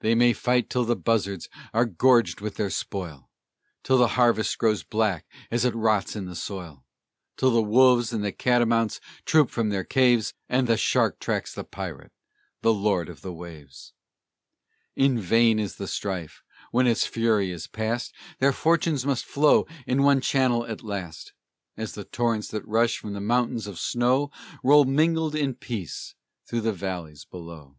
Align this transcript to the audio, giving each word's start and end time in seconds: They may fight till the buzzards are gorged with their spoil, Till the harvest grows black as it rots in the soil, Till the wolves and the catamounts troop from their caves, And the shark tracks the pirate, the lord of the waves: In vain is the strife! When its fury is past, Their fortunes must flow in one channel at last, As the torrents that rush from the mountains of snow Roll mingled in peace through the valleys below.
They 0.00 0.14
may 0.14 0.32
fight 0.32 0.70
till 0.70 0.86
the 0.86 0.96
buzzards 0.96 1.50
are 1.74 1.84
gorged 1.84 2.40
with 2.40 2.54
their 2.54 2.70
spoil, 2.70 3.28
Till 3.82 3.98
the 3.98 4.08
harvest 4.16 4.56
grows 4.56 4.82
black 4.82 5.26
as 5.50 5.66
it 5.66 5.74
rots 5.74 6.16
in 6.16 6.24
the 6.24 6.34
soil, 6.34 6.86
Till 7.36 7.50
the 7.50 7.60
wolves 7.60 8.14
and 8.14 8.24
the 8.24 8.32
catamounts 8.32 8.98
troop 9.26 9.50
from 9.50 9.68
their 9.68 9.84
caves, 9.84 10.32
And 10.48 10.66
the 10.66 10.78
shark 10.78 11.18
tracks 11.18 11.52
the 11.54 11.64
pirate, 11.64 12.12
the 12.62 12.72
lord 12.72 13.10
of 13.10 13.20
the 13.20 13.30
waves: 13.30 13.92
In 14.96 15.20
vain 15.20 15.58
is 15.58 15.76
the 15.76 15.86
strife! 15.86 16.42
When 16.70 16.86
its 16.86 17.06
fury 17.06 17.50
is 17.50 17.66
past, 17.66 18.14
Their 18.38 18.54
fortunes 18.54 19.04
must 19.04 19.26
flow 19.26 19.66
in 19.86 20.02
one 20.02 20.22
channel 20.22 20.64
at 20.64 20.82
last, 20.82 21.34
As 21.76 21.92
the 21.92 22.04
torrents 22.04 22.48
that 22.48 22.66
rush 22.66 22.96
from 22.96 23.12
the 23.12 23.20
mountains 23.20 23.66
of 23.66 23.78
snow 23.78 24.30
Roll 24.64 24.86
mingled 24.86 25.34
in 25.34 25.52
peace 25.54 26.14
through 26.48 26.62
the 26.62 26.72
valleys 26.72 27.26
below. 27.26 27.76